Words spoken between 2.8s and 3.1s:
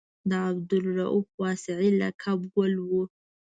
و.